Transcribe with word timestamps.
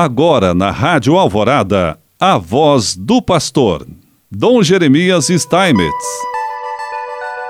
Agora 0.00 0.54
na 0.54 0.70
Rádio 0.70 1.16
Alvorada, 1.16 1.98
a 2.20 2.38
voz 2.38 2.94
do 2.94 3.20
pastor, 3.20 3.84
Dom 4.30 4.62
Jeremias 4.62 5.26
Steinmetz. 5.26 5.92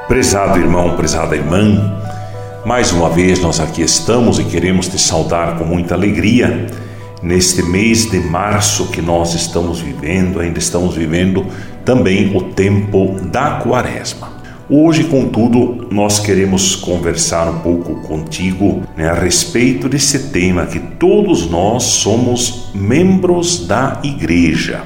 Prezado 0.06 0.58
irmão, 0.58 0.96
prezada 0.96 1.36
irmã, 1.36 2.00
mais 2.64 2.90
uma 2.90 3.10
vez 3.10 3.38
nós 3.42 3.60
aqui 3.60 3.82
estamos 3.82 4.38
e 4.38 4.44
queremos 4.44 4.88
te 4.88 4.98
saudar 4.98 5.58
com 5.58 5.64
muita 5.64 5.94
alegria 5.94 6.68
neste 7.22 7.62
mês 7.62 8.10
de 8.10 8.18
março 8.18 8.90
que 8.90 9.02
nós 9.02 9.34
estamos 9.34 9.80
vivendo, 9.80 10.40
ainda 10.40 10.58
estamos 10.58 10.94
vivendo 10.94 11.44
também 11.84 12.34
o 12.34 12.54
tempo 12.54 13.20
da 13.30 13.60
quaresma. 13.60 14.37
Hoje, 14.70 15.04
contudo, 15.04 15.88
nós 15.90 16.18
queremos 16.18 16.76
conversar 16.76 17.48
um 17.48 17.60
pouco 17.60 18.02
contigo 18.02 18.82
né, 18.94 19.08
a 19.08 19.14
respeito 19.14 19.88
desse 19.88 20.28
tema 20.28 20.66
que 20.66 20.78
todos 20.78 21.48
nós 21.48 21.84
somos 21.84 22.68
membros 22.74 23.66
da 23.66 23.98
igreja. 24.04 24.82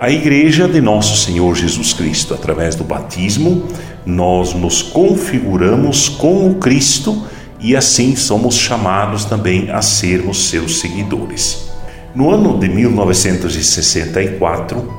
A 0.00 0.10
igreja 0.10 0.66
de 0.66 0.80
nosso 0.80 1.16
Senhor 1.16 1.54
Jesus 1.54 1.92
Cristo, 1.92 2.34
através 2.34 2.74
do 2.74 2.82
batismo, 2.82 3.68
nós 4.04 4.52
nos 4.52 4.82
configuramos 4.82 6.08
com 6.08 6.50
o 6.50 6.56
Cristo 6.56 7.22
e 7.60 7.76
assim 7.76 8.16
somos 8.16 8.56
chamados 8.56 9.24
também 9.24 9.70
a 9.70 9.80
sermos 9.80 10.48
seus 10.48 10.80
seguidores. 10.80 11.70
No 12.16 12.30
ano 12.30 12.58
de 12.58 12.68
1964, 12.68 14.92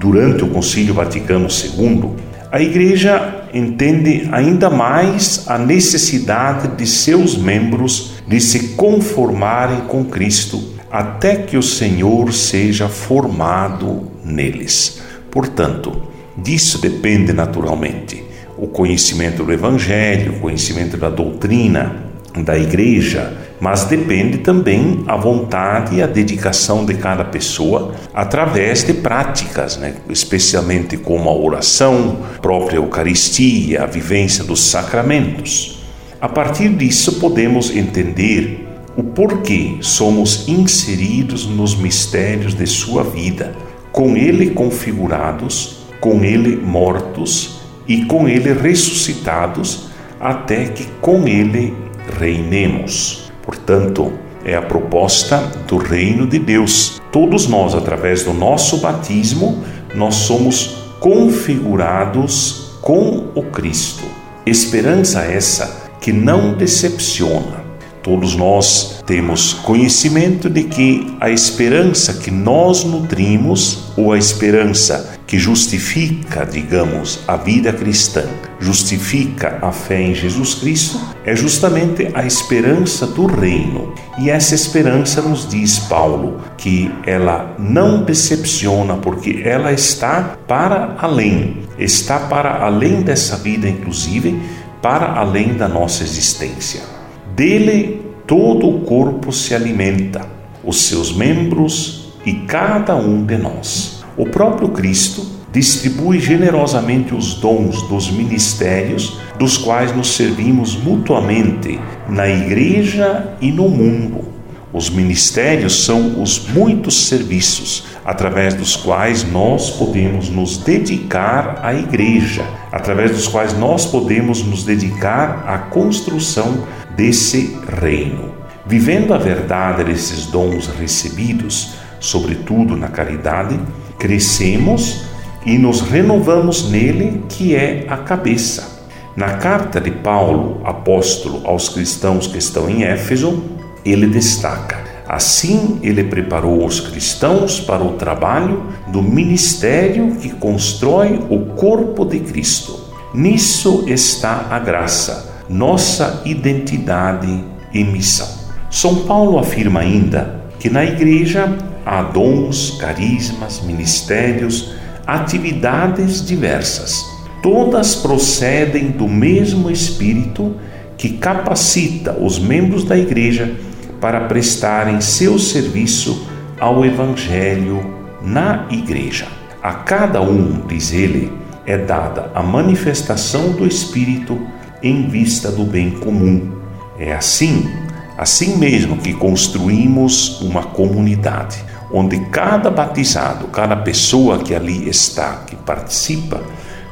durante 0.00 0.42
o 0.42 0.48
Concílio 0.48 0.94
Vaticano 0.94 1.46
II, 1.46 2.10
a 2.50 2.60
Igreja 2.60 3.38
entende 3.52 4.28
ainda 4.32 4.70
mais 4.70 5.44
a 5.46 5.58
necessidade 5.58 6.76
de 6.76 6.86
seus 6.86 7.36
membros 7.36 8.14
de 8.26 8.40
se 8.40 8.70
conformarem 8.70 9.82
com 9.82 10.04
Cristo 10.04 10.62
até 10.90 11.36
que 11.36 11.56
o 11.56 11.62
Senhor 11.62 12.32
seja 12.32 12.88
formado 12.88 14.08
neles. 14.24 15.00
Portanto, 15.30 16.02
disso 16.36 16.78
depende 16.78 17.32
naturalmente 17.32 18.22
o 18.58 18.66
conhecimento 18.66 19.42
do 19.42 19.52
Evangelho, 19.52 20.34
o 20.34 20.40
conhecimento 20.40 20.96
da 20.96 21.08
doutrina 21.08 21.96
da 22.44 22.58
Igreja, 22.58 23.36
mas 23.62 23.84
depende 23.84 24.38
também 24.38 25.04
a 25.06 25.16
vontade 25.16 25.94
e 25.94 26.02
a 26.02 26.06
dedicação 26.08 26.84
de 26.84 26.94
cada 26.94 27.24
pessoa 27.24 27.94
através 28.12 28.82
de 28.82 28.92
práticas, 28.92 29.76
né? 29.76 29.94
especialmente 30.08 30.96
como 30.96 31.30
a 31.30 31.32
oração, 31.32 32.18
a 32.34 32.40
própria 32.40 32.78
Eucaristia, 32.78 33.84
a 33.84 33.86
vivência 33.86 34.42
dos 34.42 34.64
sacramentos. 34.64 35.80
A 36.20 36.28
partir 36.28 36.70
disso, 36.70 37.20
podemos 37.20 37.70
entender 37.70 38.66
o 38.96 39.04
porquê 39.04 39.76
somos 39.80 40.48
inseridos 40.48 41.46
nos 41.46 41.76
mistérios 41.76 42.54
de 42.54 42.66
sua 42.66 43.04
vida, 43.04 43.54
com 43.92 44.16
Ele 44.16 44.50
configurados, 44.50 45.86
com 46.00 46.24
Ele 46.24 46.56
mortos 46.56 47.60
e 47.86 48.06
com 48.06 48.28
Ele 48.28 48.52
ressuscitados, 48.54 49.86
até 50.18 50.64
que 50.64 50.84
com 51.00 51.28
Ele 51.28 51.72
reinemos. 52.18 53.22
Portanto, 53.42 54.12
é 54.44 54.54
a 54.54 54.62
proposta 54.62 55.38
do 55.66 55.76
reino 55.76 56.26
de 56.26 56.38
Deus. 56.38 57.00
Todos 57.10 57.46
nós, 57.46 57.74
através 57.74 58.24
do 58.24 58.32
nosso 58.32 58.78
batismo, 58.78 59.62
nós 59.94 60.14
somos 60.14 60.82
configurados 60.98 62.78
com 62.80 63.28
o 63.34 63.42
Cristo. 63.42 64.04
Esperança 64.44 65.22
essa 65.22 65.90
que 66.00 66.12
não 66.12 66.54
decepciona. 66.54 67.61
Todos 68.02 68.34
nós 68.34 69.00
temos 69.06 69.52
conhecimento 69.52 70.50
de 70.50 70.64
que 70.64 71.16
a 71.20 71.30
esperança 71.30 72.14
que 72.14 72.32
nós 72.32 72.82
nutrimos, 72.82 73.92
ou 73.96 74.12
a 74.12 74.18
esperança 74.18 75.18
que 75.26 75.38
justifica, 75.38 76.44
digamos, 76.44 77.20
a 77.28 77.36
vida 77.36 77.72
cristã, 77.72 78.24
justifica 78.58 79.58
a 79.62 79.70
fé 79.70 80.02
em 80.02 80.14
Jesus 80.14 80.54
Cristo, 80.54 81.00
é 81.24 81.36
justamente 81.36 82.08
a 82.12 82.26
esperança 82.26 83.06
do 83.06 83.26
reino. 83.26 83.94
E 84.18 84.28
essa 84.28 84.54
esperança 84.54 85.22
nos 85.22 85.48
diz 85.48 85.78
Paulo 85.78 86.40
que 86.58 86.90
ela 87.06 87.54
não 87.58 88.02
decepciona 88.02 88.96
porque 88.96 89.42
ela 89.44 89.72
está 89.72 90.36
para 90.46 90.96
além, 90.98 91.58
está 91.78 92.18
para 92.18 92.64
além 92.64 93.02
dessa 93.02 93.36
vida 93.36 93.68
inclusive, 93.68 94.38
para 94.82 95.18
além 95.18 95.54
da 95.54 95.68
nossa 95.68 96.02
existência. 96.02 97.01
Dele 97.34 98.02
todo 98.26 98.68
o 98.68 98.80
corpo 98.80 99.32
se 99.32 99.54
alimenta, 99.54 100.26
os 100.62 100.82
seus 100.82 101.14
membros 101.14 102.12
e 102.26 102.34
cada 102.34 102.94
um 102.94 103.24
de 103.24 103.38
nós. 103.38 104.04
O 104.18 104.26
próprio 104.26 104.68
Cristo 104.68 105.24
distribui 105.50 106.20
generosamente 106.20 107.14
os 107.14 107.34
dons 107.34 107.80
dos 107.88 108.10
ministérios, 108.10 109.18
dos 109.38 109.56
quais 109.56 109.96
nos 109.96 110.14
servimos 110.14 110.76
mutuamente 110.76 111.80
na 112.06 112.28
igreja 112.28 113.34
e 113.40 113.50
no 113.50 113.66
mundo. 113.66 114.30
Os 114.70 114.90
ministérios 114.90 115.84
são 115.84 116.22
os 116.22 116.48
muitos 116.48 117.06
serviços 117.06 117.84
através 118.04 118.54
dos 118.54 118.76
quais 118.76 119.22
nós 119.22 119.70
podemos 119.70 120.28
nos 120.28 120.58
dedicar 120.58 121.60
à 121.62 121.74
igreja, 121.74 122.44
através 122.70 123.10
dos 123.10 123.28
quais 123.28 123.56
nós 123.56 123.86
podemos 123.86 124.42
nos 124.42 124.64
dedicar 124.64 125.44
à 125.46 125.58
construção 125.58 126.64
desse 126.96 127.56
reino. 127.80 128.32
Vivendo 128.66 129.12
a 129.12 129.18
verdade 129.18 129.84
desses 129.84 130.26
dons 130.26 130.68
recebidos, 130.68 131.74
sobretudo 131.98 132.76
na 132.76 132.88
caridade, 132.88 133.58
crescemos 133.98 135.02
e 135.44 135.58
nos 135.58 135.80
renovamos 135.80 136.70
nele, 136.70 137.24
que 137.28 137.54
é 137.54 137.86
a 137.88 137.96
cabeça. 137.96 138.86
Na 139.16 139.36
carta 139.36 139.80
de 139.80 139.90
Paulo, 139.90 140.60
apóstolo 140.64 141.42
aos 141.44 141.68
cristãos 141.68 142.26
que 142.26 142.38
estão 142.38 142.70
em 142.70 142.84
Éfeso, 142.84 143.42
ele 143.84 144.06
destaca: 144.06 144.82
Assim 145.06 145.78
ele 145.82 146.04
preparou 146.04 146.64
os 146.64 146.80
cristãos 146.80 147.60
para 147.60 147.82
o 147.82 147.92
trabalho 147.92 148.62
do 148.88 149.02
ministério 149.02 150.16
que 150.16 150.30
constrói 150.30 151.20
o 151.28 151.54
corpo 151.54 152.04
de 152.04 152.20
Cristo. 152.20 152.80
Nisso 153.12 153.84
está 153.86 154.46
a 154.48 154.58
graça, 154.58 155.31
nossa 155.48 156.22
identidade 156.24 157.44
e 157.72 157.84
missão. 157.84 158.28
São 158.70 159.04
Paulo 159.04 159.38
afirma 159.38 159.80
ainda 159.80 160.42
que 160.58 160.70
na 160.70 160.84
igreja 160.84 161.56
há 161.84 162.02
dons, 162.02 162.76
carismas, 162.80 163.60
ministérios, 163.60 164.72
atividades 165.06 166.24
diversas. 166.24 167.04
Todas 167.42 167.96
procedem 167.96 168.90
do 168.90 169.08
mesmo 169.08 169.70
Espírito 169.70 170.54
que 170.96 171.10
capacita 171.10 172.12
os 172.12 172.38
membros 172.38 172.84
da 172.84 172.96
igreja 172.96 173.52
para 174.00 174.20
prestarem 174.22 175.00
seu 175.00 175.38
serviço 175.38 176.28
ao 176.58 176.84
Evangelho 176.84 177.84
na 178.22 178.66
igreja. 178.70 179.26
A 179.60 179.72
cada 179.74 180.22
um, 180.22 180.64
diz 180.66 180.92
ele, 180.92 181.32
é 181.66 181.76
dada 181.76 182.30
a 182.34 182.42
manifestação 182.42 183.50
do 183.50 183.66
Espírito 183.66 184.40
em 184.82 185.08
vista 185.08 185.50
do 185.50 185.64
bem 185.64 185.90
comum. 185.90 186.52
É 186.98 187.12
assim, 187.12 187.70
assim 188.18 188.56
mesmo 188.56 188.98
que 188.98 189.12
construímos 189.14 190.40
uma 190.40 190.62
comunidade 190.62 191.64
onde 191.92 192.18
cada 192.30 192.70
batizado, 192.70 193.48
cada 193.48 193.76
pessoa 193.76 194.38
que 194.38 194.54
ali 194.54 194.88
está, 194.88 195.44
que 195.46 195.54
participa, 195.54 196.40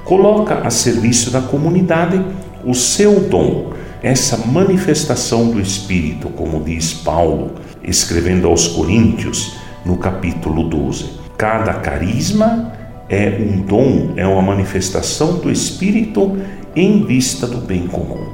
coloca 0.05 0.57
a 0.59 0.71
serviço 0.71 1.31
da 1.31 1.41
comunidade 1.41 2.23
o 2.65 2.75
seu 2.75 3.21
dom, 3.21 3.73
essa 4.03 4.37
manifestação 4.37 5.51
do 5.51 5.61
Espírito, 5.61 6.29
como 6.29 6.63
diz 6.63 6.93
Paulo, 6.93 7.53
escrevendo 7.83 8.47
aos 8.47 8.69
Coríntios, 8.69 9.55
no 9.85 9.97
capítulo 9.97 10.69
12. 10.69 11.21
Cada 11.39 11.75
carisma 11.75 12.73
é 13.11 13.37
um 13.41 13.61
dom, 13.63 14.13
é 14.17 14.25
uma 14.25 14.41
manifestação 14.41 15.39
do 15.39 15.51
Espírito 15.51 16.39
em 16.77 17.05
vista 17.05 17.45
do 17.45 17.59
bem 17.59 17.89
comum. 17.89 18.25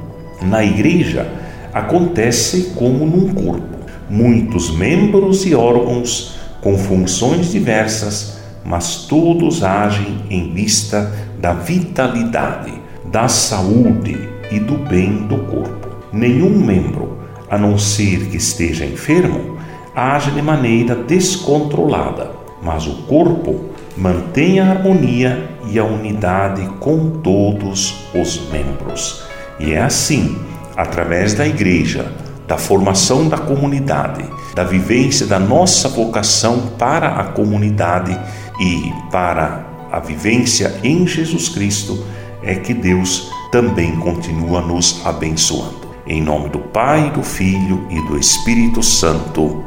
Na 0.42 0.62
igreja, 0.62 1.26
acontece 1.72 2.74
como 2.76 3.06
num 3.06 3.32
corpo, 3.32 3.78
muitos 4.10 4.70
membros 4.76 5.46
e 5.46 5.54
órgãos 5.54 6.36
com 6.60 6.76
funções 6.76 7.50
diversas, 7.50 8.38
mas 8.62 9.06
todos 9.06 9.64
agem 9.64 10.18
em 10.28 10.52
vista 10.52 11.10
da 11.38 11.54
vitalidade, 11.54 12.74
da 13.10 13.28
saúde 13.28 14.28
e 14.50 14.60
do 14.60 14.76
bem 14.76 15.26
do 15.26 15.38
corpo. 15.38 15.88
Nenhum 16.12 16.50
membro, 16.50 17.18
a 17.48 17.56
não 17.56 17.78
ser 17.78 18.26
que 18.26 18.36
esteja 18.36 18.84
enfermo, 18.84 19.56
age 19.94 20.30
de 20.32 20.42
maneira 20.42 20.94
descontrolada, 20.94 22.32
mas 22.62 22.86
o 22.86 23.02
corpo 23.04 23.75
mantém 23.96 24.60
a 24.60 24.70
harmonia 24.70 25.50
e 25.70 25.78
a 25.78 25.84
unidade 25.84 26.66
com 26.80 27.10
todos 27.10 28.06
os 28.14 28.48
membros. 28.50 29.22
E 29.58 29.72
é 29.72 29.82
assim, 29.82 30.38
através 30.76 31.34
da 31.34 31.46
Igreja, 31.46 32.12
da 32.46 32.58
formação 32.58 33.28
da 33.28 33.38
comunidade, 33.38 34.24
da 34.54 34.62
vivência 34.62 35.26
da 35.26 35.38
nossa 35.38 35.88
vocação 35.88 36.68
para 36.78 37.08
a 37.08 37.24
comunidade 37.24 38.18
e 38.60 38.92
para 39.10 39.66
a 39.90 39.98
vivência 39.98 40.78
em 40.82 41.06
Jesus 41.06 41.48
Cristo, 41.48 42.04
é 42.42 42.54
que 42.54 42.74
Deus 42.74 43.30
também 43.50 43.96
continua 43.96 44.60
nos 44.60 45.04
abençoando. 45.04 45.86
Em 46.06 46.22
nome 46.22 46.50
do 46.50 46.60
Pai, 46.60 47.10
do 47.10 47.22
Filho 47.22 47.84
e 47.90 48.00
do 48.02 48.16
Espírito 48.16 48.82
Santo. 48.82 49.64